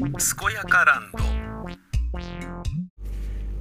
[0.00, 0.08] 健
[0.54, 1.18] やかランド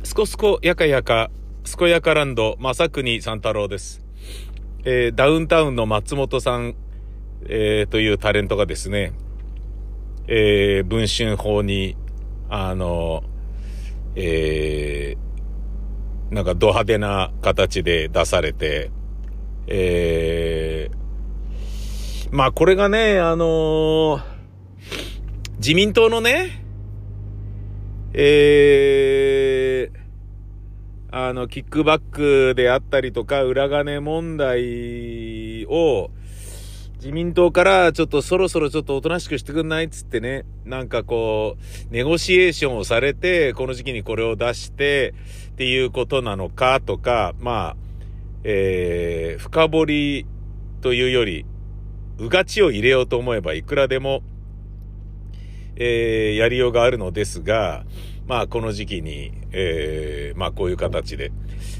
[0.06, 1.30] すこすこやかやか、
[1.66, 4.02] すこやかランド、正国三太郎です。
[4.86, 6.76] えーダウンタウンの松本さん、
[7.50, 9.12] えーというタレントがですね、
[10.28, 11.98] えー文春法に、
[12.50, 13.26] あの、
[14.16, 18.92] えーなんかド派手な形で出されて、
[19.68, 24.39] えーまあこれがね、あのー
[25.60, 26.64] 自民党のね、
[28.14, 30.00] えー、
[31.12, 36.12] あの、キックバックであったりとか、裏金問題を、
[36.96, 41.58] 自民党からちょっとそろそろちょっとおとなしくしてくんないっつってね、なんかこ
[41.92, 45.14] う、ネゴシエーションをされて、この時期にこれを出して、
[45.50, 47.76] っていうことなのかとか、まあ、
[48.46, 50.26] えー、深掘り
[50.80, 51.46] というより、
[52.18, 54.24] うがちを入れようと思えばいくらでも、
[55.80, 57.86] えーやりようがあるのですが、
[58.28, 61.32] まあ、この時期に、えーまあ、こういう形で。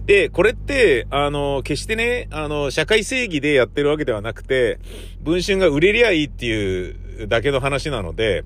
[0.08, 4.80] で、これって、あの、決してね、あの、社会正義でやってるわけではなくて、
[5.22, 6.92] 文春が売れりゃいいってい
[7.24, 8.46] うだけの話なので、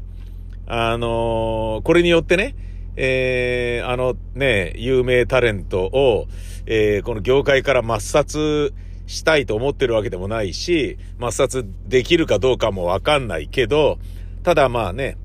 [0.66, 2.56] あのこれによってね、
[2.96, 6.28] えーあのね、有名タレントを、
[6.66, 8.74] えーこの業界から抹殺
[9.08, 14.00] したいと思ってるわけでもないし、抹殺できるかどうかもわかんないけど、
[14.44, 15.18] ただまあね、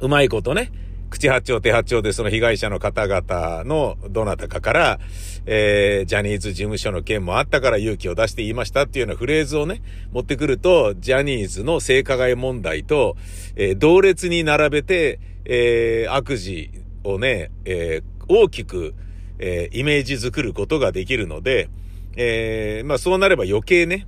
[0.00, 0.70] うまいことね、
[1.10, 4.98] 口八丁手八丁でその被害者の方々のどなたかから、
[5.46, 13.16] えージャニーズ事務所の件もあったから勇気を出して言いましたっていうようなフレーズをね、持ってくると、ジャニーズの性加害問題と、
[13.56, 16.70] えー同列に並べて、えー悪事
[17.04, 18.94] をね、えー大きく、
[19.38, 21.68] えーイメージ作ることができるので、
[22.16, 24.06] えーまあそうなれば余計ね、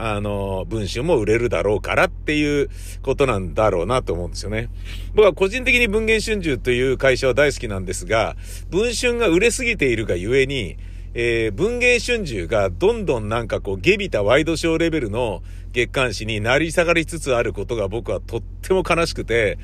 [0.00, 2.70] あの、文春も売れるだろうからっていう
[3.02, 4.68] ことなんだろうなと思うんですよね。
[5.14, 8.36] 僕は個人的に文藝春秋という会社は大好きなんですが、
[8.70, 10.76] 文春が売れすぎているがゆえに、
[11.14, 15.42] えー文藝春秋がどんどんなんかこう、下びたワイドショーレベルの
[15.72, 19.58] 月刊誌になり下がりつつあることが僕はとっても悲しくて、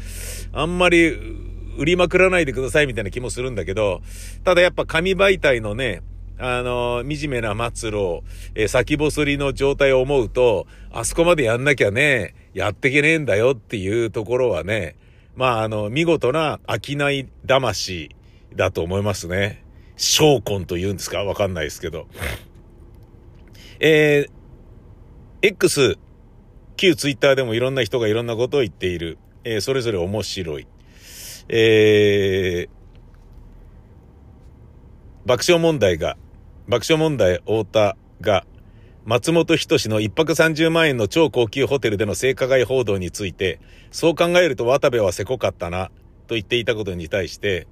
[0.52, 1.12] あんまり
[1.76, 4.00] 売りまくらないでくださいみたいな気もするんだけど、
[4.42, 6.02] ただやっぱ紙媒体のね、
[6.38, 8.22] あの、惨めな末路、
[8.54, 14.96] えー先細りの状態を思うと、あそこまでやんなきゃね、やってけねえんだよっていうところはね、
[15.36, 18.10] まあ、あの、見事な商い魂
[18.54, 19.64] だと思いますね。
[19.96, 22.06] 証拠と言うんですかわかんないですけど。
[23.80, 25.98] えー、X、
[26.76, 29.18] 旧ツイッターでもいろんな人がいろんなことを言っている。
[29.44, 30.66] えーそれぞれ面白い。
[31.48, 32.68] えー、
[35.26, 36.16] 爆笑問題が、
[36.66, 38.46] 爆笑問題太田が、
[39.04, 43.60] 松本人志の一泊30万円の超高級ホテルでの性加害報道について、
[43.90, 45.90] そう考えると渡部はせこかったな、
[46.26, 47.66] と言っていたことに対して、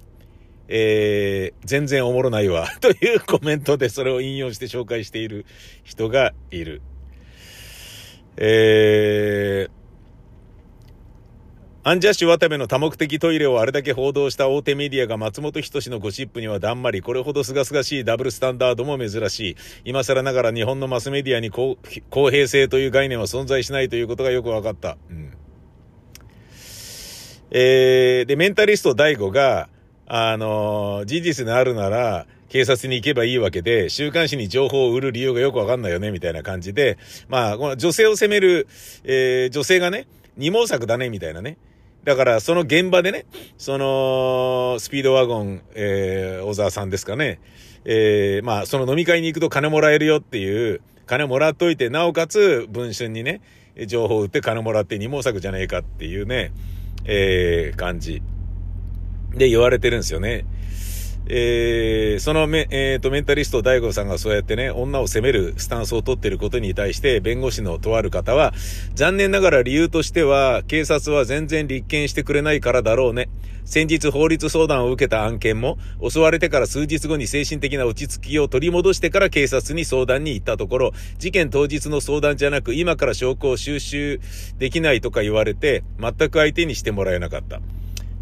[0.67, 5.45] えー、全然おもろないわ、 というコメントでそれを引用して紹介している
[5.83, 6.81] 人がいる。
[8.37, 9.82] えー、
[11.85, 19.55] アンジャッシュ渡部の多目的トイレをあれだけ報道した大手メディアが松本人志のゴシップにはだんまり、これほど清々しいダブルスタンダードも珍しい。
[19.83, 21.77] 今更ながら日本のマスメディアに公
[22.31, 24.95] 平性という概念は存在しないということがよくわかった。
[25.09, 25.33] うん。
[27.51, 29.67] えー、で、メンタリスト大悟が、
[30.07, 38.69] あのー事実であるなら、警察に行けばいいわけで、週刊誌に情報を売る理由がよくわかんないよね、みたいな感じで、まあ、この女性を責める、
[39.03, 40.07] えー女性がね、
[40.37, 41.57] 二毛作だね、みたいなね。
[42.03, 43.25] だから、その現場でね、
[43.57, 47.39] その、スピードワゴン、えー小沢さんですかね。
[47.85, 53.41] えーまあ、その飲み会に行くと金もらえるよっていう、金もらっといて、なおかつ、文春にね、
[53.87, 56.51] 情報を売って金もらって二毛作じゃねえかっていうね、
[57.05, 58.21] えー感じ。
[59.35, 60.45] で言われてるんですよね。
[61.27, 68.53] えーそのメ、えーと、メンタリスト大悟さんがそうやってね、女を責めるスタンスを取っていることに対して、弁護士のとある方は、
[68.93, 73.29] 残念ながら理由としては、警察は全然立件してくれないからだろうね。
[73.65, 75.77] 先日法律相談を受けた案件も、
[76.07, 84.19] 襲われてから数日後に精神的な落ち着きを取り戻してから警察に相談に行ったところ、事件当日の相談じゃなく、今から証拠を収集
[84.59, 87.61] できないとか言われて、全く相手にしてもらえなかった。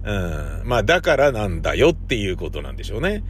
[0.03, 0.61] うん。
[0.65, 3.23] まあ、だからなんだよっていうことなんでしょうね。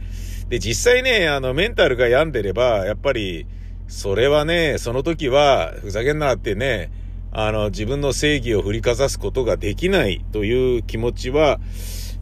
[0.48, 3.46] で、実際ね、あの、メンタルが病んでれば、やっぱり、
[3.88, 6.90] それはね、その時は、ふざけんなってね、
[7.30, 11.60] あの、自分の正義を振りかざすことができないという気持ちは、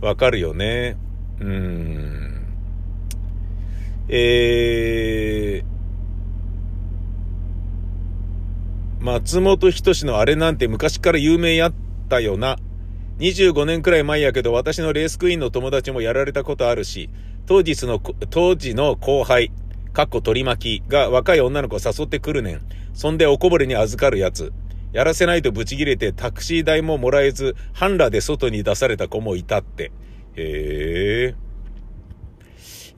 [0.00, 0.97] わかるよね。
[1.41, 2.47] うん。
[4.08, 11.73] えー、松本人志のあれなんて昔から有名やっ
[12.08, 12.56] たよな。
[13.20, 17.11] 25年くらい前やけど、私のレースクイーンの友達もやられたことあるし、
[17.44, 18.00] 当日の、
[18.31, 19.52] 当時の後輩、
[19.93, 22.61] かっこ取り巻きが若い女の子を誘ってくるねん。
[22.94, 24.55] そんでおこぼれに預かるやつ。
[24.94, 29.93] やらせないとブチギレてタクシー代ももらえず、半裸で外に出された子もいたって。
[30.37, 31.50] へえ。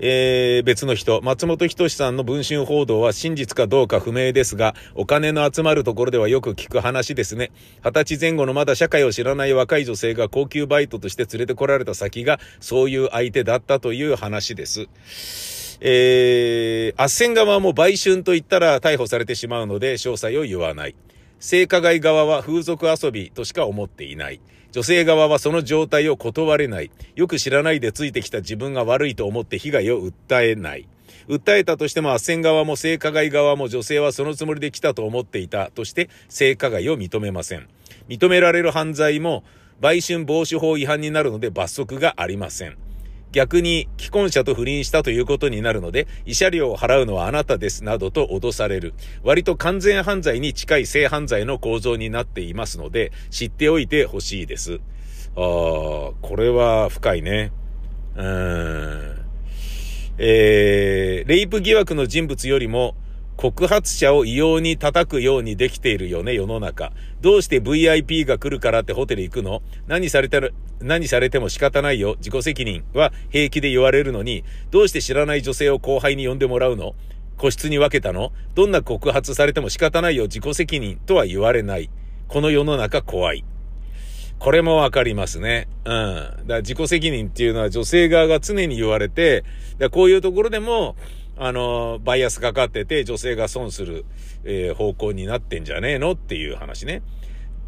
[0.04, 7.52] えー、別の人、松本人志さんの文春報道は真実かどうか不明ですが、お金の集まるところではよく聞く話ですね。
[7.84, 14.88] 二十歳前後のまだ社会を知らない若い女性が高級バイトとして連れてこられた先が、そういう相手だったという話です。
[15.80, 20.96] えー、斡旋側も売春と言ったら逮捕されてしまうので、詳細を言わない。
[21.42, 24.40] 性加害側は風俗遊びとしか思っていない。
[24.70, 26.92] 女性側はその状態を断れない。
[27.16, 30.86] よく知らないでついてきた自分が悪いと思って被害を訴えない。
[31.28, 37.66] 訴えたとしても斡旋側も性加害側も女性はそのつもりで来たと思っていたとして性加害を認めません。
[38.08, 39.42] 認められる犯罪も
[39.80, 42.76] 売春防止法違反になるので罰則がありません。
[43.32, 48.94] 逆に既婚者と不倫したということになるので、慰謝料を払うのはあなたです、などと脅される。
[49.24, 54.80] 割と完全犯罪に近い性犯罪の構造になっていますので、知っておいてほしいです。
[55.34, 57.52] ああ、これは深いね。
[58.16, 59.22] うーん。
[60.18, 62.94] えー、レイプ疑惑の人物よりも、
[63.42, 66.92] 告発者を異様に叩くようにできているよね、世の中。
[67.22, 69.62] どうして VIP が来るからってホテル行くの？
[69.88, 70.50] 何されたら、
[70.80, 72.14] 何されても仕方ないよ。
[72.18, 76.94] 自己責任は平気で言われるのに、どうして知らない女性を後輩に呼んでもらうの？
[77.36, 78.30] 個室に分けたの？
[78.54, 80.26] どんな告発されても仕方ないよ。
[80.26, 81.90] 自己責任とは言われない。
[82.28, 83.44] この世の中怖い。
[84.38, 85.66] これもわかりますね。
[85.84, 85.92] うん。
[85.92, 89.42] だから自己責任っていうのは女性側が常に言われて、
[89.78, 90.94] だこういうところでも、
[91.44, 94.04] あの、バイアスかかってて女性が損する、
[94.44, 97.02] えー、方向になってんじゃねえのっていう話ね。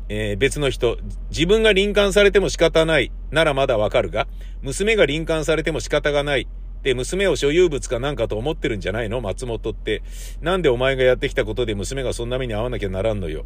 [0.09, 0.97] えー、別の人、
[1.31, 4.29] 自分が臨間されても仕方ないならまだわかるが、
[4.63, 6.47] 娘が臨間されても仕方がない。
[6.85, 9.21] で、娘を所有物かなんかと思ってるんじゃないの？
[9.21, 10.03] 松本って。
[10.41, 13.45] なんでお前がやってきたことで娘がそんな目に遭わなきゃならんのよ。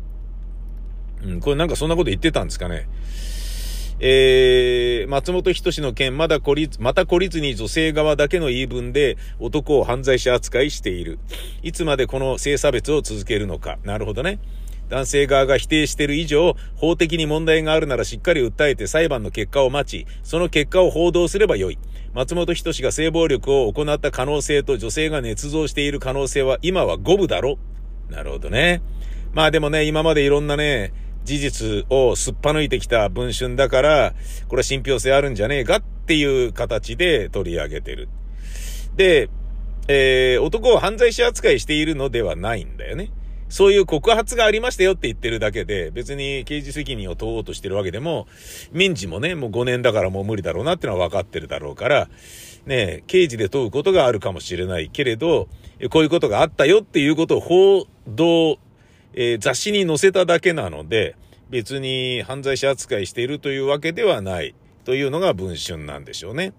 [1.22, 2.88] うん、これなんかそんなこと言ってたんですかね。
[4.00, 11.18] えー、松本人志の件、まだ孤立、また孤立に女性側だけの言い分で男を犯罪者扱いしている。
[11.62, 13.78] いつまでこの性差別を続けるのか。
[13.84, 14.38] なるほどね。
[14.88, 21.78] 男性側が否定している以上、法的に問題があるならしっかり訴えて裁判の結果を待ち、その結果を報道すればよい。
[22.14, 27.58] 松本人志が性暴力を行った可能性と女性が捏造している可能性は今は五分だろ
[28.08, 28.80] なるほどね。
[29.34, 30.92] まあでもね、今までいろんなね、
[31.28, 34.14] 事実をすっぱ抜いてきた文春だから、
[34.48, 38.08] これは信憑性あるんじゃねえかっていう形で取り上げてる。
[38.96, 39.28] で、
[39.88, 43.10] えー、男を犯罪者扱いしているのではないんだよね。
[43.50, 48.26] そういう告発がありましたよって言ってるだけで、別に刑事責任を問おうとしてるわけでも、
[48.72, 52.08] 民事もね、もう5年だからもう無理だろうなってのは分かってるだろうから、
[52.64, 55.48] ね、刑事で問うことがあるかもしれないけれど、
[55.90, 58.58] こういうことがあったよっていうことを報道
[59.14, 61.16] えー、雑誌に載せただけなので、
[61.50, 66.52] 別に犯罪者扱いしているというわけではないというのが文春なんでしょうね。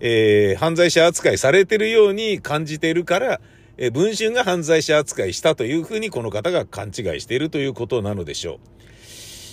[0.00, 3.40] えー、犯罪者扱いされてるように感じているから、
[3.76, 8.58] えー、文春が犯罪者扱いしたというふうにこの方が勘違いしているということなのでしょう。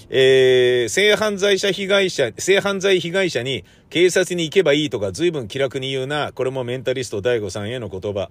[0.09, 8.29] えー、性犯罪者被害者、性犯罪被害者に警察に行けばいいとか随分気楽に言うな、これもメンタリスト大悟さんへの言葉。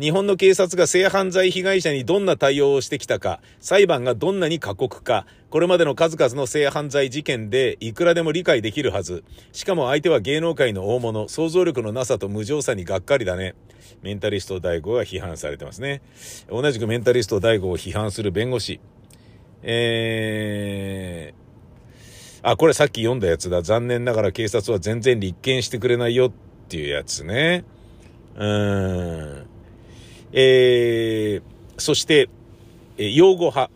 [0.00, 9.24] 日本の警察が性犯罪被害者にどんな対応をしてきたか、裁判がどんなに過酷か、これまでの数々の性犯罪事件でいくらでも理解できるはず。
[9.52, 13.54] しかも相手は芸能界の大物、想像力のなさと無情さにがっかりだね。
[14.00, 16.00] メンタリスト大悟が批判されてますね。
[16.48, 18.80] 同じくメンタリスト大悟を批判する弁護士。
[19.62, 23.60] えー、あ、これさっき読んだやつだ。
[23.60, 26.32] 残念ながら警察は全然立件してくれないよっ
[26.68, 27.64] ていうやつね。
[28.36, 29.49] うーん。
[30.32, 32.28] えー、そして、
[32.98, 33.70] えー、擁護派。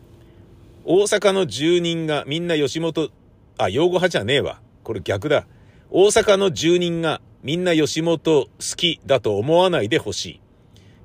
[0.87, 3.11] 大阪の住人がみんな吉本、
[3.57, 4.61] あ、擁護派じゃねえわ。
[4.83, 5.47] これ逆だ。
[5.91, 10.41] 大阪の住人がみんな吉本好きだと思わないでほし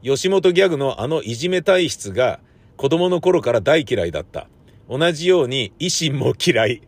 [0.01, 0.07] い。
[0.15, 2.39] 吉本ギャグのあのいじめ体質が
[2.77, 4.47] 子供の頃から大嫌いだった。
[4.89, 6.81] 同じように維新も嫌い。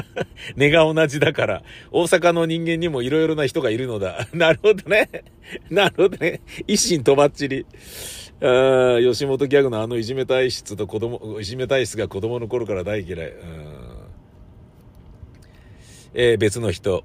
[0.56, 4.26] 根が同じだから、大阪の人間にもいろいろな人がいるのだ。
[4.32, 5.08] なるほどね。
[5.68, 6.40] なるほどね。
[6.66, 7.66] 維新とばっちり。
[8.40, 13.30] あ吉本ギャグのあのいじめ体質と子供、いじめ体質が子供の頃から大嫌い。
[13.30, 13.92] うん
[16.14, 17.04] えー、別の人。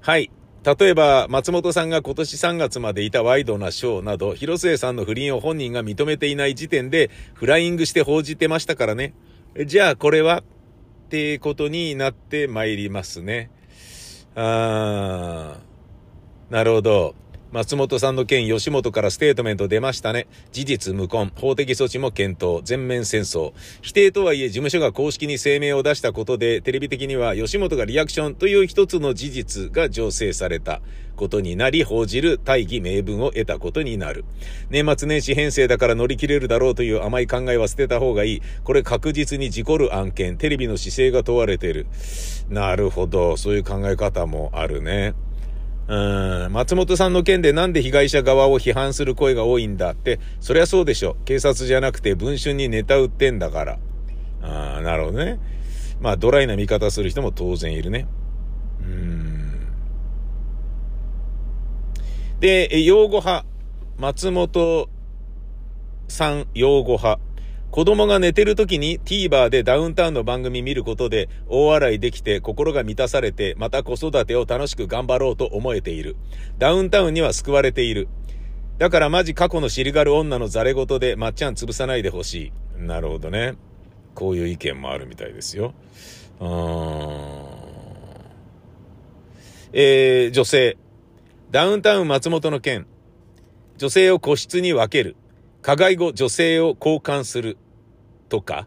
[0.00, 0.30] はい。
[0.62, 9.14] 例えば、松本さんが今年3月までいたワイドナショーなど、広末さんの不倫を本人が認めていない時点で、フライングして報じてましたからね。
[9.64, 13.50] じゃあ、これはってことになってまいりますね。
[14.34, 17.14] あー、なるほど。
[17.52, 20.28] 松本さんの件、吉本からステートメント出ましたね。
[20.52, 23.52] 事実無根、法的措置も検討、全面戦争。
[23.82, 30.80] 否定とはいえ、事務所が公式に声明を出したことで、テレビ的には吉本がリアクションという一つの事実が醸成された
[31.16, 34.24] ことになり、報じる大義名分を得たことになる。
[34.70, 38.42] 年末年始編成だから乗り切れるだろうという甘い考えは捨てた方がいい。
[38.62, 41.86] これ確実に事故る案件、テレビの姿勢が問われている。
[42.48, 45.14] なるほど、そういう考え方もあるね。
[45.90, 51.16] うん、松本さんの件でなんで被害者側を批判する声が多いんだって、そりゃそうでしょ。
[51.24, 53.78] 警察じゃなくて文春にネタ売ってんだから。
[54.40, 55.40] ああ、なるほどね。
[56.00, 58.06] まあ、ドライな見方する人も当然いるね。
[58.80, 59.66] うん。
[62.38, 63.44] で、擁護派。
[63.98, 64.88] 松本
[66.06, 67.20] さん擁護派。
[67.70, 76.16] 子供が寝てる時に TVer でダウンタウンの番組見ることで大笑いできて心が満たされてまた子育てを楽しく頑張ろうと思えている。
[76.58, 78.08] ダウンタウンには救われている。
[78.78, 82.82] だからマジ過去の尻がる女のザレ言でまっちゃん潰さないでほしい。
[82.82, 83.54] なるほどね。
[84.14, 85.72] こういう意見もあるみたいですよ。
[86.40, 87.60] うーん。
[89.72, 90.76] えー、女性。
[91.52, 92.86] ダウンタウン松本の件。
[93.76, 95.14] 女性を個室に分ける。
[95.62, 97.58] 加害後女性を交換する
[98.28, 98.66] とか、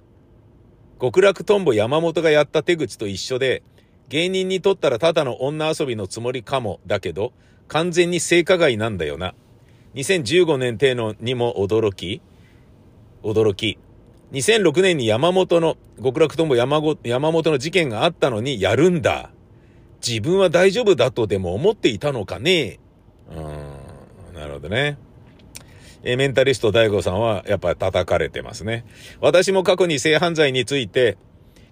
[1.01, 3.63] 極楽とんぼ山本がやった手口と一緒で、
[4.09, 7.33] 芸人にとったらただの女遊びのつもりかもだけど、
[7.67, 9.33] 完全に性加害なんだよな。
[9.95, 12.21] 2015年程度にも驚き、
[13.23, 13.79] 驚き。
[14.31, 19.31] 2006年に山本の、極楽とんぼ山山本の事件があったのにやるんだ。
[20.05, 22.79] 自分は大丈夫だとでも思っていたのかね。
[23.29, 24.97] うん、なるほどね。
[26.03, 28.85] えメンタリスト DAIGO さんはやっぱ叩かれてますね。
[29.21, 31.17] 私も過去に性犯罪について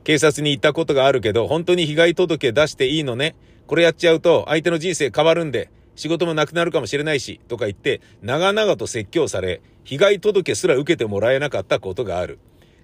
[0.03, 3.35] 警察に行ったことがあるけど、本当に被害届出していいのね。
[3.67, 12.39] これやっちゃうと相手の人生変わるんで、仕事もなくなるかもしれないし、とか言って、長々と説教され、被害届すら受けてもらえなかったことがある。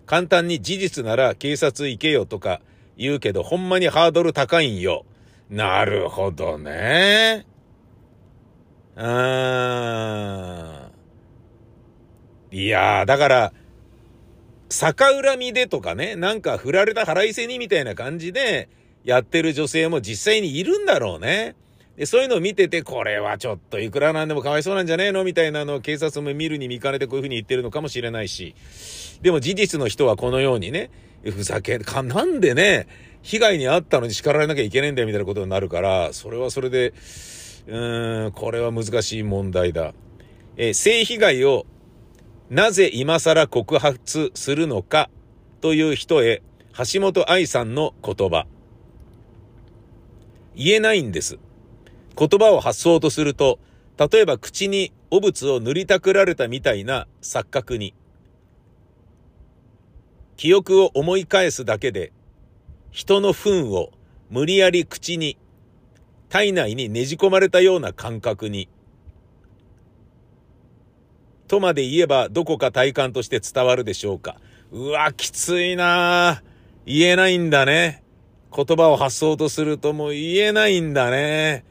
[0.05, 2.61] 簡単に事実なら警察行けよとか
[2.97, 5.05] 言うけど、ほんまにハードル高いんよ。
[5.49, 7.45] なるほどね。
[8.95, 10.86] うーん。
[12.51, 13.53] いやー、だから、
[14.69, 18.69] 逆恨みでとかね、なんか振られた腹いせにみたいな感じで
[19.03, 21.55] やってる女性も実際にいるんだろうね。
[21.95, 28.55] で、そういうのを見てて、これはちょっといくらなんでもかわいそうなんじゃねえのみたいなのを警察も見るに見かねてこういうふうに言ってるのかもしれないし。
[29.21, 30.91] でも事実の人はこのようにね、
[31.23, 32.87] ふざけ、か、なんでね、
[33.23, 36.93] 被害に遭ったのに叱られなきゃいけないんだよみたいなことになるから、それはそれで、
[37.67, 39.93] うーん、これは難しい問題だ。
[40.55, 41.65] え、性被害を
[42.49, 45.09] なぜ今更告発するのか？
[45.59, 46.41] という人へ、
[46.91, 48.47] 橋本愛さんの言葉。
[50.55, 51.39] 言えないんです。
[52.17, 53.59] 言葉を発そうとすると、
[53.97, 57.93] 例えば口に汚物を塗りたくられたみたいな錯覚に、
[60.37, 62.13] 記憶を思い返すだけで、
[62.91, 63.91] 人の糞を
[64.29, 65.37] 無理やり口に、
[66.29, 68.69] 体内にねじ込まれたような感覚に、
[71.47, 74.35] とまで言えばどこか体感として伝わるでしょうか。
[74.71, 76.43] うわ、きついな
[76.85, 78.03] 言えないんだね。
[78.55, 81.65] 言葉を発そうとするともう言えないんだね。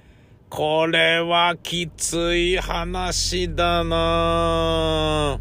[0.48, 5.40] これはきつい話だな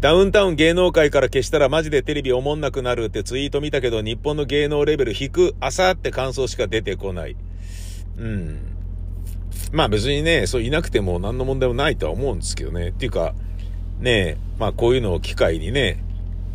[0.00, 7.36] ダウンタウン芸能界から消したらマジでテレビおもんなくなるってツイート見たけど日本の芸能レベル引く朝って感想しか出てこない。
[8.18, 8.73] うん。
[9.74, 12.90] まあ別にね、そういなくても何の問題もないとは思うんですけどね。
[12.90, 13.34] っていうか、
[13.98, 16.02] ねまあこういうのを機会にね、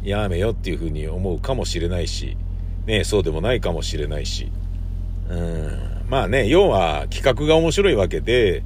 [0.01, 2.37] やめよっていうふうに思うかもしれないし、
[2.85, 4.49] ねそうでもないかもしれないし。
[5.29, 6.05] うん。
[6.07, 8.63] まあね、要は企画が面白いわけで、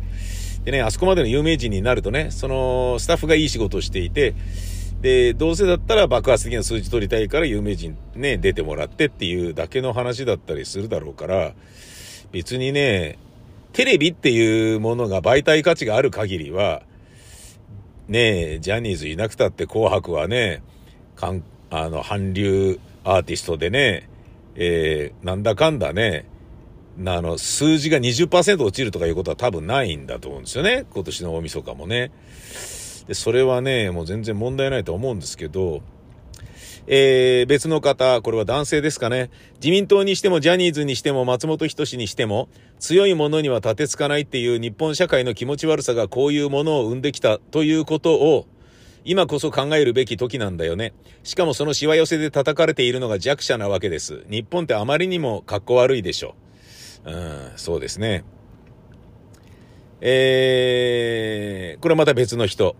[0.65, 4.35] でね、あそこまでの有名人になるとね、そのスタッフがいい仕事をしていて、
[5.01, 11.53] で、どうせだったら爆発的な数字取りたいから有名人ね、出てもらってっていうだけの話だったりするだろうから、
[12.31, 13.17] 別にね、
[13.73, 16.83] テレビっていうものが媒体価値がある限りは、
[18.07, 20.61] ねえ、ジャニーズいなくたって紅白はね、
[21.15, 24.09] かん、あの、韓流アーティストでね、
[24.55, 26.25] えー、なんだかんだね、
[26.99, 30.85] あの、数字が20%落ちるとかいうことは多分ないんだと思うんですよね。
[30.93, 32.11] 今年の大晦日もね。
[33.07, 35.81] で、それはね、もう全然問題ないと思うんですけど、
[36.87, 39.29] えー、別の方、これは男性ですかね。
[39.55, 42.49] 自民党にしてもジャニーズにしても松本人志にしても、
[42.79, 48.47] 強いものには立てつかないっていう日本社会の気持ち悪さがこういうものを生んできたということを、
[49.05, 50.93] 今こそ考えるべき時なんだよね。
[51.23, 54.23] しかもそのしわ寄せで叩かれているのが弱者なわけです。
[54.29, 56.35] 日本ってあまりにも格好悪いでしょ。
[57.05, 58.23] ううん、そうですね。
[60.01, 62.75] えー、これまた別の人。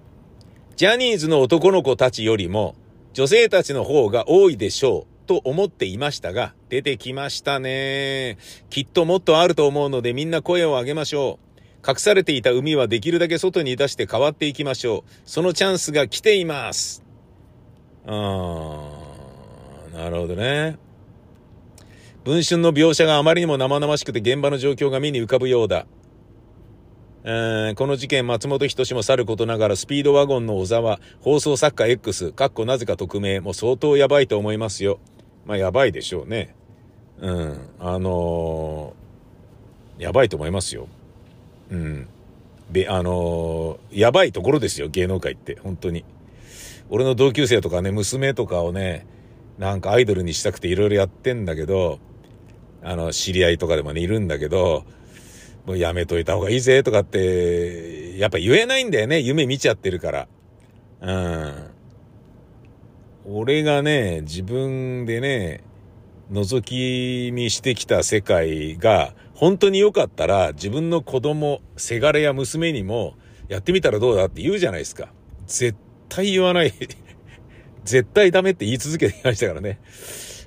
[0.75, 2.75] ジャニーズの男の子たちよりも
[3.13, 8.38] 女性たちの方が多いでしょうと思っていましたが、出てきましたね。
[8.70, 11.39] きっともっとあると思うのでみんな声を上げましょ
[11.86, 11.88] う。
[11.88, 15.12] 隠されていた海はできるだけ外に出して変わっていきましょう。
[15.25, 17.03] そのチャンスが来ています。
[18.08, 20.77] あー、なるほどね。
[22.24, 25.86] 文春の描写があまりにも生々しくて現場の状況が目に浮かぶようだ。
[27.25, 35.00] えー、この事件、松本人志もさることながら、スピードワゴンの小沢、放送作家 X、かっこなぜか匿名、もう相当やばいと思いますよ。
[35.46, 36.53] まあ、やばいでしょうね。
[37.22, 37.70] うん。
[37.80, 40.89] あのー、やばいと思いますよ。
[41.72, 42.08] うん。
[42.72, 45.58] で、あのー、やばいところですよ、芸能界って。
[45.63, 46.03] 本当に。
[46.89, 49.06] 俺の同級生とかね、娘とかをね、
[49.58, 52.00] なんかアイドルにしたくていろいろやってんだけど、
[52.82, 54.84] あの、知り合いとかでもね、いるんだけど、
[55.65, 59.20] もうやめといた方がいいぜとかって、やっぱ言えないんだよね。
[59.20, 60.27] 夢見ちゃってるから。
[61.01, 61.53] うん。
[63.25, 65.63] 俺がね、自分でね、
[66.32, 73.15] 覗き見してきた世界が、本当に良かったら、自分の子供、せがれや娘にも、
[73.48, 75.10] やってみたらどうだって言うじゃないですか。
[75.48, 75.77] 絶
[76.10, 76.74] 対言わない。
[77.86, 79.79] 絶対ダメって言い続けてきましたからね。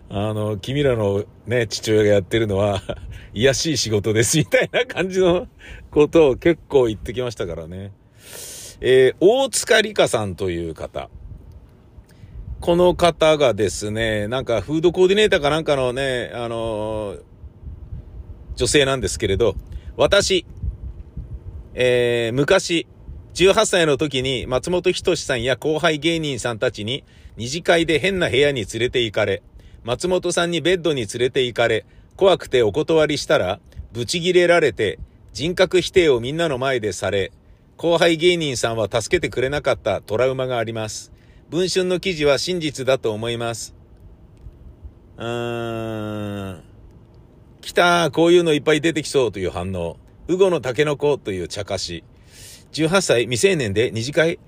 [0.09, 2.83] あの、君らのね、父親がやってるのは、
[3.35, 5.49] 癒しい仕事です、みたいな感じの
[5.91, 7.93] ことを結構言ってきましたからね。
[8.81, 11.11] えー、大塚理香さんという方。
[12.61, 17.23] この方がですね、なんかフードコーディネーターかなんかのね、あのー、
[18.55, 19.55] 女性なんですけれど、
[19.97, 20.47] 私、
[21.75, 22.87] えー、昔、
[23.35, 27.05] 18歳の時に松本人志さんや後輩芸人さんたちに
[27.37, 29.43] 二次会で変な部屋に連れて行かれ、
[29.87, 33.61] 松本さんにベッドに連れて行かれ、怖くてお断りしたら、
[33.93, 34.99] ブチギレられて、
[35.33, 37.31] 人格否定をみんなの前でされ、
[37.77, 41.13] 後輩芸人さんは助けてくれなかったトラウマがあります。
[41.51, 43.77] 文春の記事は真実だと思います。
[45.19, 46.63] うーん。
[47.61, 49.99] 来たこういうのいっぱい出てきそうという反応。
[50.27, 52.03] ウゴのタケノコという茶化し。
[52.73, 54.41] 18歳未成年で二次会？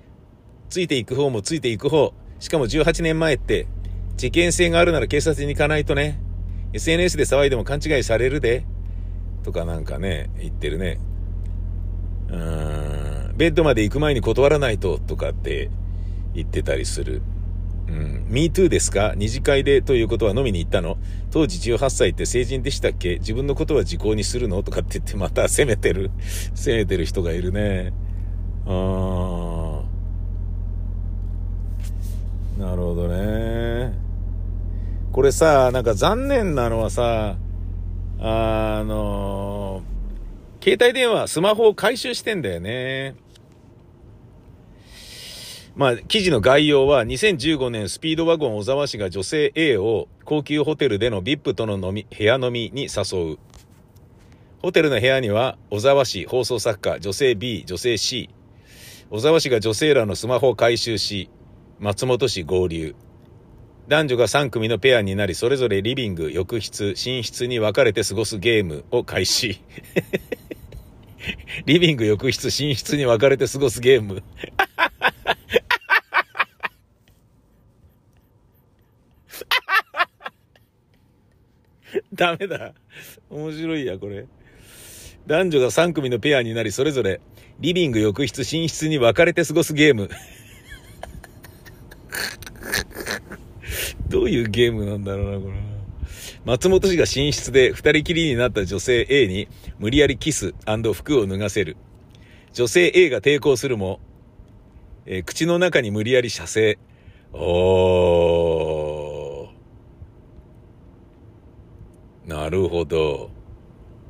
[0.69, 2.13] ついていく方もついていく方。
[2.41, 3.67] しかも18年前って
[4.19, 6.19] 事件性があるなら警察に行かないとね。
[6.73, 8.65] SNS で騒いでも勘違いされるで。
[9.43, 10.99] とかなんかね、言ってるね。
[12.27, 15.69] うーん、ベッドまで行く前に断らないと、とかって
[16.33, 17.21] 言ってたりする。
[17.87, 18.25] うん。
[18.27, 19.13] me too ですか？
[19.15, 20.97] 二次会でということは飲みに行ったの？
[21.31, 23.19] 当時18歳って成人でしたっけ？
[23.19, 24.61] 自分のことは時効にするの？
[24.63, 26.11] とかって言ってまた責めてる、
[26.53, 27.93] 責めてる人がいるね。
[28.65, 29.89] あー。
[32.59, 33.68] なるほどね。
[35.11, 37.35] これさ、なんか残念なのはさ、
[38.19, 39.81] あの、
[40.61, 43.15] 携帯電話、スマホを回収してんだよね。
[45.75, 53.37] まあ、記事の概要は2015年スピードワゴン小沢氏が女性 A を高級ホテルでの VIP との飲み、部屋飲みに誘う。
[54.61, 58.29] ホテルの部屋には小沢氏放送作家、女性 B、女性 C。
[59.09, 61.29] 小沢氏が女性らのスマホを回収し、
[61.79, 62.93] 松本氏合流。
[63.89, 69.63] 男女が3組のペアになり、それぞれリビング、浴室、寝室に分かれて過ごすゲームを開始。
[71.65, 74.21] リビング、浴室、寝室に分かれて過ごすゲーム。
[82.13, 82.75] ダメだ。
[83.31, 84.27] 面白いや、これ。
[85.25, 87.21] 男女が3組のペアになり、それぞれ、
[87.59, 90.11] リビング、浴室、寝室に分かれて過ごすゲーム。
[94.09, 95.53] どういうゲームなんだろうな、これ。
[96.45, 100.53] 松本氏が寝室で二人きりになった女性 A に無理やりキス
[100.93, 101.77] 服を脱がせる。
[102.53, 103.99] 女性 A が抵抗するも、
[105.05, 106.79] えー、口の中に無理やり射精。
[107.33, 109.49] おー。
[112.29, 113.29] なるほど。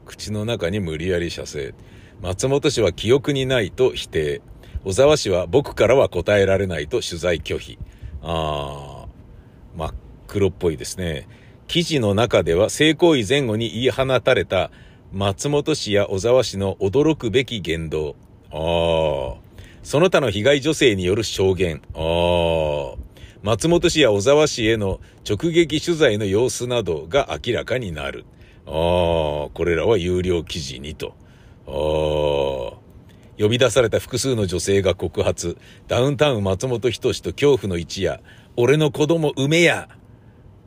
[0.06, 1.74] 口の中に無理やり射精。
[2.22, 4.42] 松本氏は記憶にないと否定。
[4.86, 7.78] 小沢氏は僕からは答えられないと取材拒否。
[8.22, 8.99] あー。
[9.80, 9.94] 真っ
[10.28, 11.28] 黒っぽいですね。
[11.68, 14.72] 記事の中では性行為前後に言い放たれた
[15.13, 18.15] 松本氏や小沢氏の驚くべき言動。
[18.52, 19.42] ああ。
[19.82, 21.82] その他の被害女性による証言。
[21.96, 22.98] ああ。
[23.42, 28.26] 松本氏や小沢氏への直撃取材の様子などが明らかになる。
[28.65, 28.74] ああ。
[28.74, 31.15] これらは有料記事にと。
[31.65, 32.88] ああ。
[33.39, 35.58] 呼び出された複数の女性が告発。
[35.88, 38.21] ダウンタウン松本人志と恐怖の一夜。
[38.58, 39.88] 俺の子供産めや。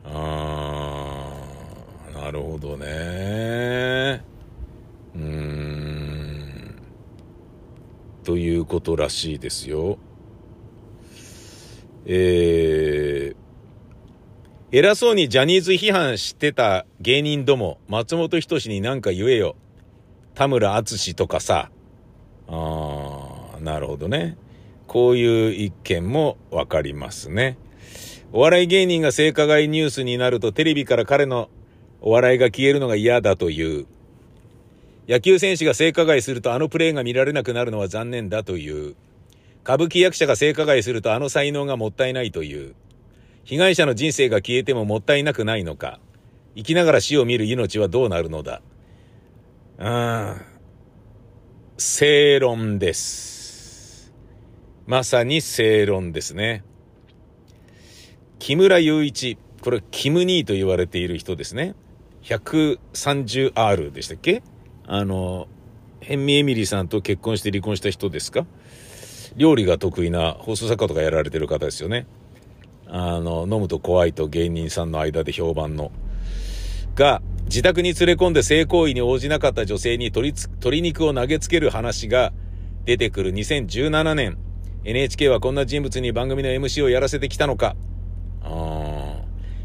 [0.04, 4.24] あー、なるほどね。
[5.14, 6.76] うーん。
[8.24, 9.98] ということらしいですよ。
[12.06, 13.36] えー、
[14.72, 19.56] 偉そうにジャニーズ批判してた芸人ども、松本人志に何か言えよ。
[20.34, 21.70] 田村淳とかさ。
[22.52, 24.36] あー、なるほどね。
[24.86, 27.56] こういう一見もわかりますね。
[28.32, 31.48] お笑い芸人が性加害ニュースになるとテレビから彼の
[32.02, 33.86] お笑いが消えるのが嫌だという。
[35.08, 38.94] 野球選手が性加害するとあのプレーが見られなくなるのは残念だという。
[39.64, 42.74] 歌舞伎役者が性加害するとあの才能がもったいないという。
[43.44, 45.98] 被害者の人生が消えてももったいなくないのか。
[46.54, 48.60] 生きながら死を見る命はどうなるのだ。
[49.78, 50.51] うん。
[51.84, 54.12] 正論です。
[54.86, 56.62] まさに正論ですね。
[58.38, 59.36] 木村雄一。
[59.62, 61.74] これ、キムニーと言われている人ですね。
[62.22, 64.44] 130R でしたっけ？
[64.86, 65.48] あの、
[65.98, 68.46] ヘンミエミリーさんと結婚して離婚した人ですか？
[69.36, 72.06] 料理が得意な放送作家とかやられてる方ですよね。
[72.86, 75.90] あの、飲むと怖いと芸人さんの間で評判の。
[76.94, 82.32] が、自宅に連れ込んで性行為に応じなかった女性に鶏鶏肉を投げつける話が
[82.86, 84.38] 出てくる2017年。
[84.84, 87.76] NHK はこんな人物に番組の MC をやらせてきたのか。
[88.40, 89.20] あ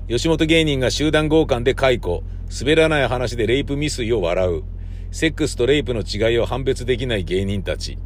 [0.09, 2.23] 吉本芸人が集団強姦で解雇。
[2.59, 4.63] 滑らない話でレイプ未遂を笑う。
[5.11, 7.97] セックスとレイプの違いを判別できない芸人たち。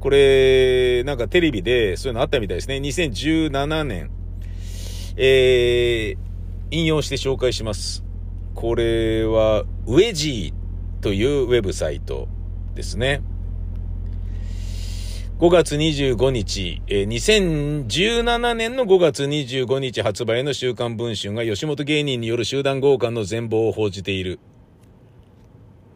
[0.00, 2.78] これ、なんかテレビでそういうのあったみたいですね。
[2.78, 4.10] 2017年
[5.16, 8.02] えー、引用して紹介します。
[8.54, 12.28] これは、ウェジーというウェブサイト
[12.74, 13.22] ですね。
[15.42, 17.08] 5月25日、えー、
[17.88, 24.38] 2017年の5月25日発売の週刊文春が吉本芸人による集団強姦の全貌を報じている。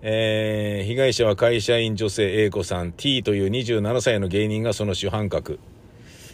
[0.03, 5.61] えー、被害者は会社員女性 A 子さん T という27歳の芸人がその主犯格。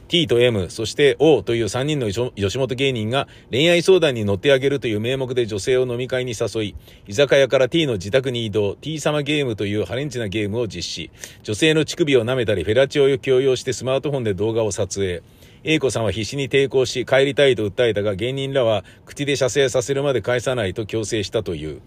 [0.09, 6.75] T と M、そして O という3人の吉本芸人が恋愛相談に乗ってあげるという名目で女性を飲み会に誘い、
[7.09, 11.11] 居酒屋から T の自宅に移動、T 様ゲームというハレンチなゲームを実施。
[11.43, 15.23] 女性の乳首を舐めたり、フェラチオを強要してスマートフォンで動画を撮影。
[15.65, 21.81] A 子さんは必死に抵抗し、帰りたいと訴えたが、芸人らは口で射精させるまで返さないと強制したという。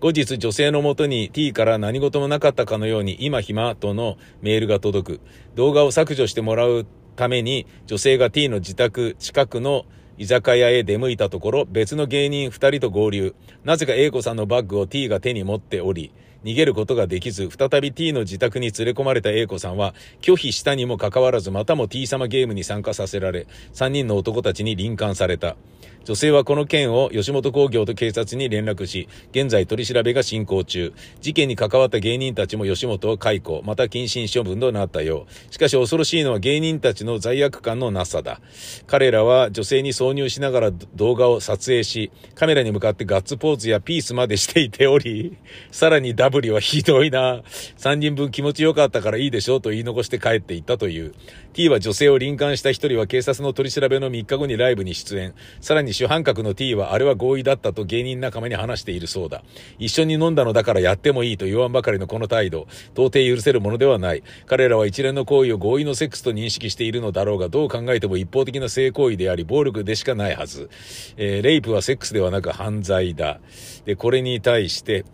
[0.00, 5.20] 後日女性のもとに T から何事もなかったかのように今暇とのメールが届く。
[5.56, 6.86] 動画を削除してもらう
[7.20, 9.84] ために女性が T の自宅近くの
[10.16, 13.34] 居酒屋へ出向いたところ別の芸人2人と合流。
[13.62, 16.12] なぜか A 子さんのバッグを T が手に持っており、
[16.44, 25.56] 逃げることができず、再び T の自宅に連れ込まれた A 子さんは、拒否したにもかかわらず、またも T 様ゲームに参加させられ、3人の男たちに臨間された。
[26.04, 30.92] 女性はこの件を吉本興業と警察に連絡し、現在取り調べが進行中。
[31.20, 35.52] 事件に関わった芸人たちも吉本を解雇、また謹慎処分となったよう。
[35.52, 38.40] しかし恐ろしいのは芸人たちの罪悪感のなさだ。
[38.86, 45.36] 彼らは女性に挿入しながら動画を撮影し、カメラに向かってガッツポーズやピースまでしていており、
[45.70, 47.42] さらにダブリはひどいな。
[47.76, 51.14] 3人分気持ちよかったからいいでしょうと言い残して帰っていったという。
[51.52, 55.34] T は女性を臨間した一人は警察の取り調べの3日後にライブに出演。
[55.60, 59.42] さらに主犯格の T はあれは合意だったと芸人仲間に話しているそうだ。
[59.78, 64.22] 一緒に飲んだのだからやってもいいと言わんばかりのこの態度、到底許せるものではない。
[64.46, 70.70] 彼らは一連の行為を合意のセックスと認識しているのだろうが、どう考えても一方的な性行為であり、暴力でしかないはず。
[71.16, 73.40] えー、レイプはセックスではなく犯罪だ。
[73.86, 75.04] で、これに対して、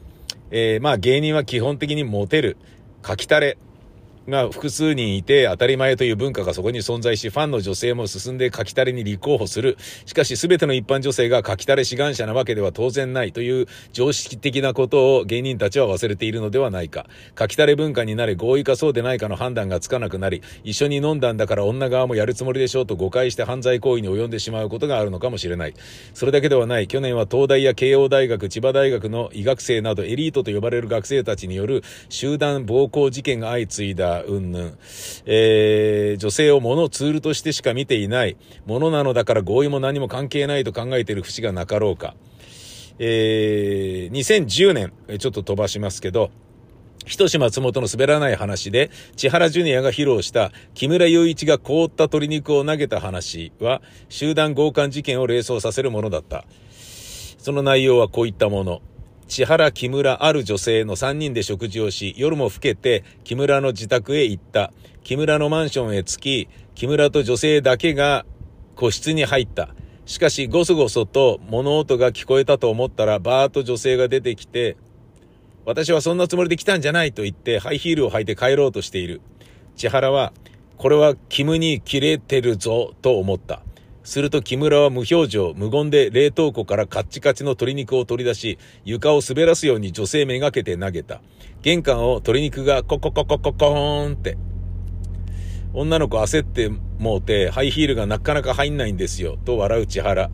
[0.50, 2.58] えー、まあ芸人は基本的にモテる。
[3.06, 3.56] 書きたれ。
[4.28, 9.76] が複数人いて当たり前という文化がそこに存在し、ファンの女性も進んで書きたれに立候補する。
[10.04, 17.06] しかし全ての一般女性が書きたれ志願者なわけでは当然ないという常識的なことを芸人たちは忘れているのではないか。
[17.38, 25.74] 書きたれ文化になれ合意かそうでないかの判断がつかなくなり、一緒に飲んだんだから女側もやるつもりでしょうと誤解して犯罪行為に及んでしまうことがあるのかもしれない。
[26.14, 26.88] それだけではない。
[26.88, 34.72] 去年は東大や慶応大学、千葉大学の医学生などエリートと呼ばれる学生たちによる集団暴行事件が相次いだ云々。
[35.26, 42.14] えー、女性を物ツールとしてしか見ていない、ものなのだから合意も何も関係ないと考えている節がなかろうか。
[42.98, 46.30] えー、2010年、ちょっと飛ばしますけど、
[47.06, 56.44] ひとし松本の滑らない話で、千原ジュニアが披露した木村雄一が凍った鶏肉を投げた話は、集団強姦事件を連想させるものだった。
[57.38, 58.82] その内容はこういったもの。
[59.28, 64.72] 千原、木村、ある女性の3人で食事をし、夜も更けて木村の自宅へ行った。
[65.02, 68.24] 木村のマンションへ着き、木村と女性だけが
[68.76, 69.70] 個室に入った。
[70.04, 74.76] しかし、ごそごそと物音が聞こえたと思ったら、バーッと女性が出てきて、
[75.64, 79.20] 私はそんなつもりで来たんじゃないと言って、ハイヒールを履いて帰ろうとしている。
[79.74, 80.32] 千原は、
[80.76, 83.65] これはキムに切れてるぞ、と思った。
[84.06, 91.20] すると木村は無表情、無言で冷凍庫からカッチカチの鶏肉を取り出し、床を滑らすように女性めがけて投げた。
[91.62, 94.38] 玄関を鶏肉がココココココーンって。
[95.74, 100.30] 女の子焦ってもうて、ハイヒールがなかなか入んないんですよ、と笑う千原。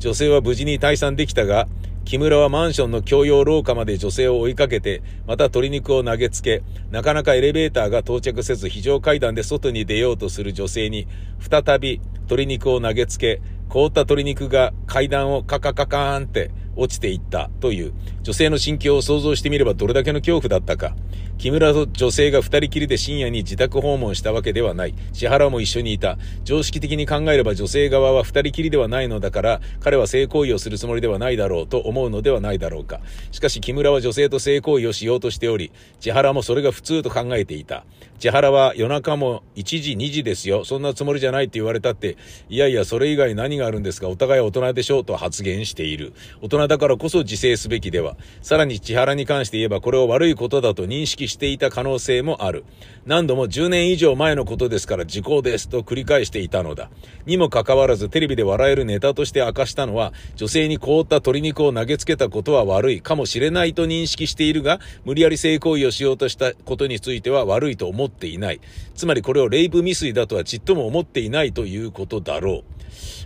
[0.00, 1.66] 女性は無事に退散できたが、
[2.08, 11.06] 木村はマンションの共用廊下まで女性を追いかけて、また鶏肉を投げつけ、なかなかエレベーターが到着せず非常階段で外に出ようとする女性に、
[11.38, 17.92] 再び鶏肉を投げつけ、凍った鶏肉が階段をカカカカーンって落ちていったという、
[18.22, 20.96] 女性の心境を想像してみればどれだけの恐怖だったか。
[21.38, 24.94] 木村と女性が二人きりで深夜に自宅訪問したわけではない。
[25.12, 26.18] 千原も一緒にいた。
[26.42, 33.00] 常識的に考えれば女性側は二人きりではないのだから、彼は性行為をするつもりではないだろうと思うのではないだろうか。
[33.30, 35.70] しかし木村は女性と性行為をしようとしており、
[36.00, 37.84] 千原もそれが普通と考えていた。
[38.18, 40.64] 千原は夜中も1時2時ですよ。
[40.64, 42.16] そんなつもりじゃないって言われたって、
[42.48, 44.08] いやいやそれ以外何があるんですか？
[44.08, 46.14] お互い大人でしょうと発言している。
[46.42, 48.16] 大人だからこそ自制すべきでは。
[48.42, 52.64] さらに千原に関して言えばこれを悪いことだと認識していた可能性もある。
[53.06, 56.90] 何度も10年以上前のことですから時効ですと繰り返していたのだ。
[57.26, 68.60] にもかかわらずテレビで笑えるネタとして明かしたのは、女性に凍った鶏肉を投げつけたことは悪いかもしれないと認識しているが、無理やり性行為をしようとしたことについては悪いと思っていない。
[68.94, 72.78] つまりこれをレイプ未遂だとはちっとも思っていないということだろう。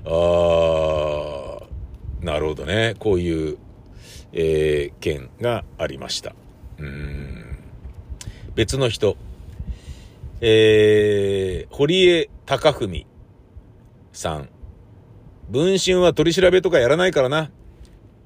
[0.04, 2.94] あー、なるほどね。
[2.98, 3.58] こういう、
[4.32, 6.34] えー、件がありました。
[6.78, 7.51] うん。
[8.54, 9.16] 別の人。
[10.40, 13.06] えー、堀江貴文
[14.12, 14.48] さん。
[15.48, 17.50] 文春は取り調べとかやらないからな。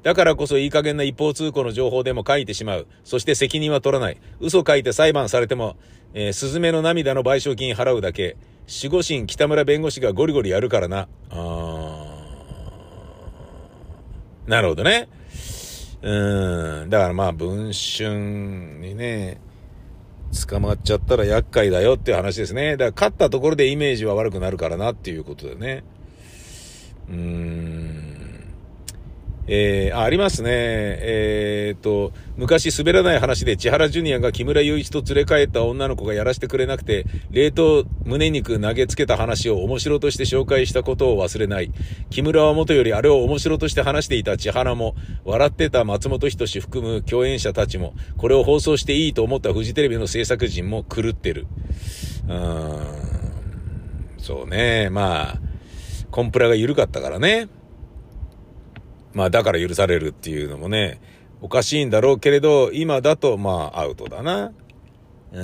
[0.03, 2.87] だからこそいい加減な一方通行の情報でも書いてしまう。
[3.05, 4.21] そして責任は取らない。
[4.41, 5.77] 嘘書いて裁判されても、
[6.15, 8.37] えー、スズメの涙の賠償金払うだけ。
[8.69, 11.09] 守護神北村弁護士がゴリゴリやるからな。
[11.31, 12.17] あ
[14.47, 15.09] なるほどね。
[16.03, 16.91] うん。
[16.91, 19.41] だからまあ、文春にね、
[20.37, 22.77] 捕まっちゃったら厄介だよっていう話ですね。
[22.77, 25.85] だから勝ったところでイメージは悪くなるからなっていうことだよね。
[27.09, 28.16] うーん。
[29.49, 30.51] えー、あ、りますね。
[30.53, 41.71] えー、っと、昔滑らない話で千原ジュニアが木村雄一と連れ帰った女の子がやらせてくれなくて、冷凍胸肉投げつけた話を面白として紹介したことを忘れない。
[42.11, 51.47] 木村は元よりあれを面白として話していた千原も、笑ってた松本人志含む共演者たちも、これを放送していいと思ったフジテレビの制作陣も狂ってる。
[52.27, 52.87] うーん、
[54.19, 54.91] そうね。
[54.91, 55.39] まあ、
[56.11, 57.49] コンプラが緩かったからね。
[59.17, 61.01] まあだから許されるっていうのもね、
[61.41, 64.53] おかしいんだろうけれど、今だとまあアウトだな。
[65.33, 65.43] うん。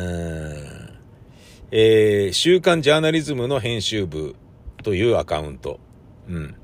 [1.71, 4.37] えー、週刊ジャーナリズムの編集部
[4.83, 5.81] というアカウント。
[6.29, 6.55] うん。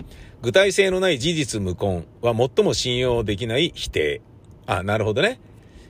[0.43, 4.21] 具体性のない事実無根は最も信用できない否定。
[4.67, 5.41] あ、なるほどね。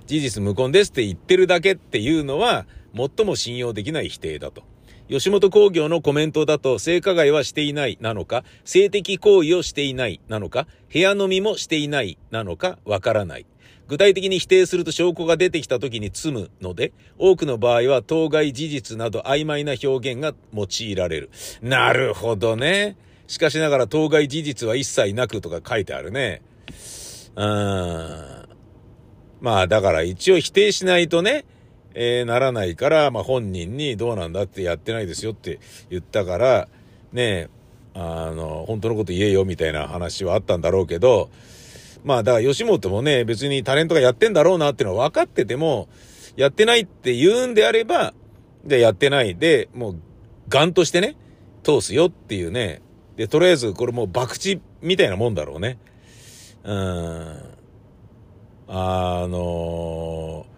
[0.06, 4.62] 事実無根ですって言ってるだけっていうのは最も信用できない否定だと。
[5.08, 13.46] 吉本工業のコメントだと性加害はしていないなのか、性的行為をしていないなのか、部屋飲みもしていないなのかわからない。
[13.88, 21.30] 具体的に否定すると証拠が出てきた時に積むので、多くの場合は当該事実など曖昧な表現が用いられる。
[21.62, 22.98] なるほどね。
[23.26, 26.42] しかしながら当該事実は一切なくとか書いてあるね。
[27.34, 28.48] うーん。
[29.40, 31.46] まあだから一応否定しないとね、
[32.00, 35.58] えー、ならないから、まあ、本人にどうなんだってやってないですよって
[35.90, 36.68] 言ったから、
[37.12, 37.48] ね
[37.92, 41.28] あの、本当のこと言えよみたいな話はあったんだろうけど、
[42.04, 45.88] まあ、だから吉本もね、別にタレントがやってんだろうなっていうのは分かってても、
[46.36, 48.14] やってないって言うんであれば、
[48.64, 49.96] で、やってないで、もう、
[50.48, 51.16] ガンとしてね、
[51.64, 52.80] 通すよっていうね。
[53.16, 55.78] で、とりあえず、これもう博打みたいなもんだろうね。
[56.62, 57.42] うん。
[58.68, 60.57] あのー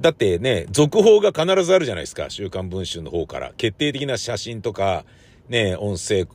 [0.00, 2.28] だってね、続報が必ずあるじゃないですか。
[2.28, 3.52] 週刊文春の方から。
[3.56, 5.04] 決定的な写真とか、
[5.48, 6.26] ね、音声、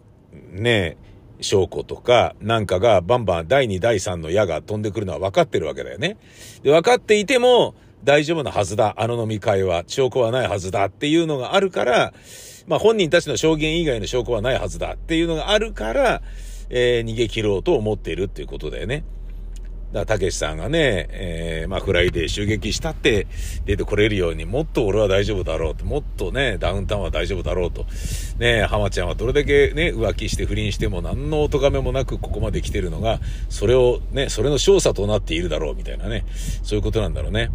[0.51, 0.97] ね、
[1.41, 6.17] 証拠とか、なんかがバンバン第2、第3の矢が飛んでくるのは分かってるわけだよね。
[6.63, 8.95] で、分かっていても大丈夫なはずだ。
[8.97, 12.13] あの飲み会は証拠はないはずだっていうのがあるから、
[12.67, 16.21] まあ本人たちの証言以外の証拠はないはずだっていうのがあるから、
[16.69, 19.03] えー、逃げ切ろうと思っているっていうことだよね。
[19.91, 23.27] だたけしさんがね、えー、まあ、フライデー襲撃したって
[23.65, 27.85] 出てこれるように、もっと俺は大丈夫だろうと、もっとね、ダウンタウンは大丈夫だろうと、
[28.39, 36.25] ね、浜ちゃんはどれだけね、浮気して不倫しても何のお咎めもなくここまで来てるのが、それをね、それの勝者となっているだろうみたいなね、
[36.63, 37.49] そういうことなんだろうね。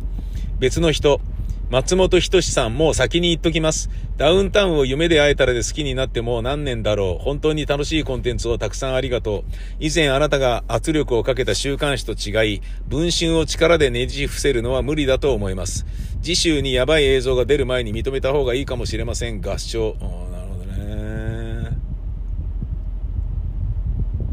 [0.58, 1.20] 別の人、
[1.68, 3.90] 松本人志さんも先に言っときます。
[4.16, 7.24] ダウンタウンを夢で会えたらで好きになっても何年だろう。
[7.24, 9.44] 本当に楽しいコンテンツをたくさんありがとう。
[9.80, 15.86] 以前あなたが圧力をかけた週刊誌と違い、文春を力でねじ伏せるのは無理だと思います。
[16.22, 19.40] 次週にやばい映像が出る前に認めた方がいいかもしれません。
[19.40, 19.96] 合唱。
[20.00, 21.78] なるほどね。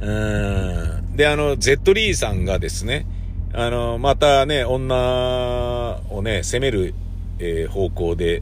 [0.02, 1.16] うーん。
[1.16, 3.08] で、あの、ゼットリーさんがですね、
[3.54, 6.94] あの、またね、女をね、責める
[7.40, 8.42] えー、方向で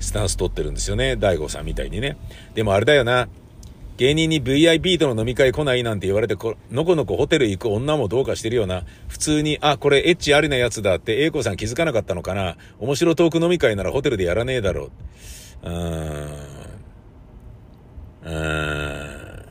[0.00, 1.16] スタンス取ってるんですよね。
[1.16, 2.16] 大悟さんみたいにね。
[2.54, 3.28] でもあれだよな。
[3.98, 8.84] 芸人に VIP との飲み会来ないなんて言われてこ、のこのこホテル行く女もどうかしてるよな。
[9.06, 12.56] 普通に、あ、これエッチありなやつだって、英子さん気づかなかったのかな。
[12.80, 14.90] 面白トーク飲み会ならホテルでやらねえだろ
[15.62, 15.68] う。
[15.68, 16.52] うーん。
[18.24, 19.42] うーん。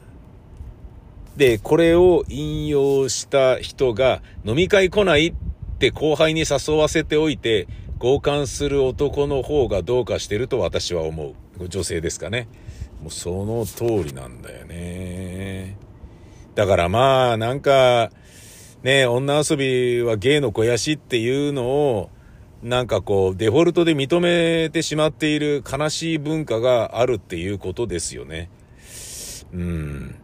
[1.38, 5.34] で、これを引用した人が、飲み会来ないっ
[5.80, 7.68] て後輩に誘わせておいて、
[8.02, 11.68] 交換する男の方がどうかしてると私は思う。
[11.68, 12.48] 女性ですかね。
[13.00, 15.78] もうその通りなんだよね。
[16.56, 18.10] だからまあ、なんか、
[18.82, 22.10] ね、女遊びは芸の肥やしっていうのを、
[22.64, 28.50] なんかこう、デフォルトで認めてしまっている悲しい文化があるっていうことですよね。
[29.54, 30.16] うん。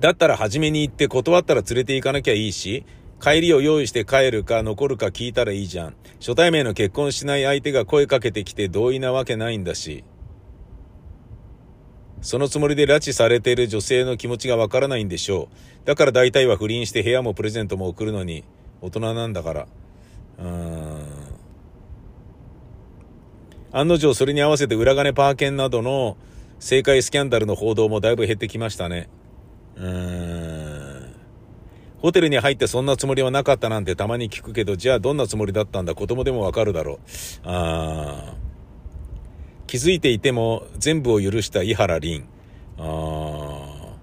[0.00, 2.84] だったら初めに行って断ったら連れて行かなきゃいいし、
[3.20, 5.96] 帰りを用意して帰るか残るか聞いたらいいじゃん。
[6.20, 10.04] 初対面の結婚しない相手が声かけてきて同意なわけないんだし。
[12.22, 15.48] そのつもりで拉致されている女性の気持ちがわからないんでしょ
[15.84, 15.86] う。
[15.86, 18.44] だから大体は不倫して部屋もプレゼントも送るのに、
[18.80, 19.66] 大人なんだから。
[20.38, 21.02] うーん。
[23.72, 26.16] 案の定それに合わせて裏金パーケンなどの
[26.56, 29.08] 政界スキャンダルの報道もだいぶ減ってきましたね。
[29.76, 30.85] うーん。
[32.06, 36.98] ホテルに入ってそんなつもりはなかったなんてたまに聞くけど、じゃあどんなつもりだったんだ子供でもわかるだろう。
[37.42, 38.36] あ
[39.66, 42.28] 気づいていても全部を許した井原凛。
[42.78, 43.96] あ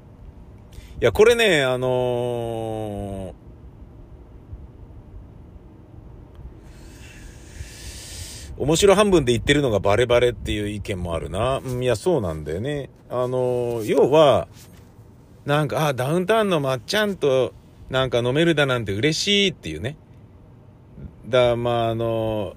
[1.01, 11.59] いや、これね、あのー、面白半分で言ってるのがバレバレっていう意見もあるな。
[11.59, 12.89] うん、いや、そうなんだよね。
[13.09, 14.49] あの、要は、
[15.45, 17.53] なんか、あ、ダウンタウンのまっちゃんと
[17.89, 19.97] なんか飲めるだなんて嬉しいっていうね。
[21.27, 22.55] だ、まあ、あの、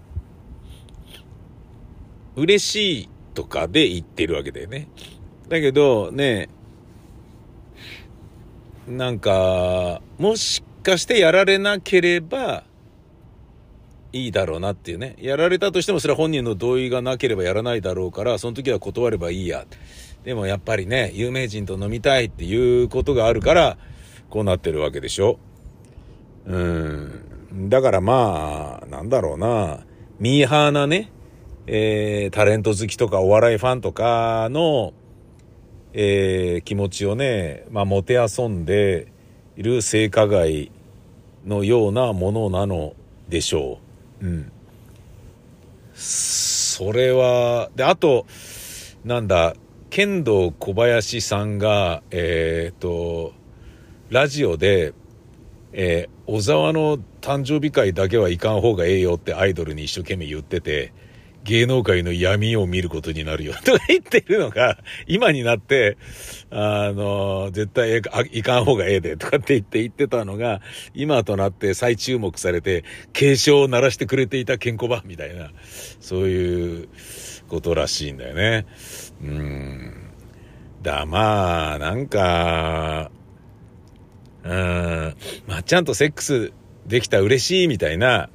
[2.37, 4.89] 嬉しいとかで言ってるわけだよね。
[5.49, 6.49] だけど、ね、
[8.89, 12.65] なんか、もしかしてやられなければ、
[14.13, 15.17] いいだろうなっていうね。
[15.19, 19.67] やられたとしてもそれは本人の同意がなければやらないだろうから、その時は断ればいいや。
[20.25, 23.79] でもやっぱりね、有名人と飲みたいっていうことがあるから、
[24.31, 25.39] こうなってるわけでしょ？
[26.47, 27.69] うん。
[27.69, 29.81] だからまあ、なんだろうな、
[30.19, 31.11] ミーハーなね、
[31.67, 34.93] えー、タレント好きとかお笑いファンとかの、
[35.93, 39.09] えー、気持ちをね、まあ、もてあそんで
[39.57, 40.71] いる性加害
[41.47, 42.95] のようなものなの
[43.29, 43.79] でしょ
[44.21, 44.27] う。
[44.27, 44.53] うん。
[45.95, 48.27] それは、で、あと、
[49.05, 49.55] なんだ、
[49.89, 53.33] 剣道小林さんが、えっ、と、
[54.09, 54.95] ラジオで、
[55.73, 60.93] えー、小沢の誕生日会だけは行かん方がええよってアイドルに一生懸命言ってて、
[61.43, 65.97] 芸能界の闇を見ることになるよとか 言ってるのが、今になって、
[66.51, 70.61] あの、絶対行かん方がええでとかって言って言ってたのが、
[70.95, 75.51] 今となって再注目されて、警鐘を鳴らしてくれていたケンコバみたいな、
[76.01, 76.89] そういう
[77.49, 78.67] ことらしいんだよね。
[79.23, 79.93] うん。
[80.83, 83.11] だ、まあ、なんか、
[84.47, 85.17] うん、
[85.49, 86.53] まっちゃんとセックス
[86.87, 88.31] できた嬉しいみたいな、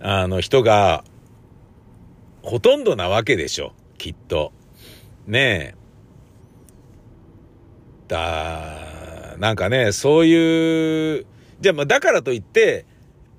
[0.00, 1.04] あの人が、
[2.42, 4.52] ほとんどなわけでしょ、きっと。
[5.26, 5.82] ねえ。
[8.08, 11.26] だ、なんかね、そういう、
[11.60, 12.86] じゃあまあだからといって、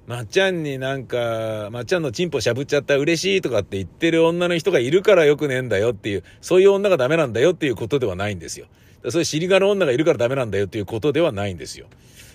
[0.06, 8.66] まっちゃんになんか、まっちゃんのチンポしゃぶっちゃった嬉しいとかって言ってる女の人がいるからよくねえんだよっていう、そういう女がダメなんだよっていうことではないんですよ。
[9.10, 11.88] そういう尻がの女がいるからダメなんだよっていうことではないんですよ。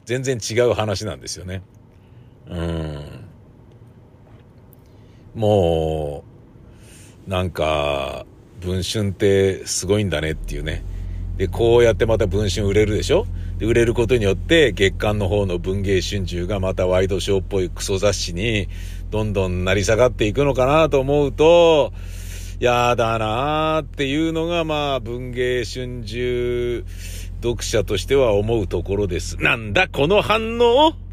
[0.04, 1.62] 全然違う話なんですよね。
[2.48, 3.04] うん。
[5.34, 6.24] も
[7.26, 8.26] う、なんか、
[8.60, 10.82] 文春ってすごいんだねっていうね。
[11.36, 13.26] で、こうやってまた文春売れるでしょ？
[13.58, 18.68] で売れることによって月刊の方の文芸春秋がまたワイドショーっぽいクソ雑誌に
[19.10, 21.92] どんどん成り下がっていくのかなと思うと、
[22.60, 26.84] やだなーっていうのがまあ文芸春秋
[27.40, 29.36] 読者としては思うところです。
[29.36, 31.07] なんだこの反応？